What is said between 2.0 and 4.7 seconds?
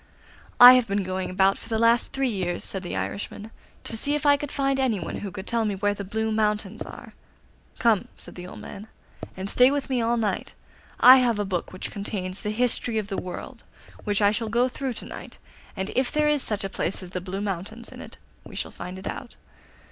three years,' said the Irishman, 'to see if I could